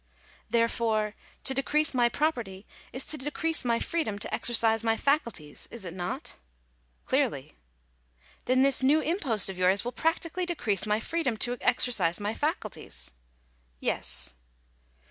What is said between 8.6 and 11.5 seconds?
this new impost of yours will practically decrease my freedom